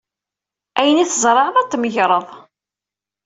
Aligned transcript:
Ayen 0.79 1.03
i 1.03 1.05
tzerɛeḍ 1.07 1.55
ad 1.57 1.67
t-tmegreḍ. 1.67 2.27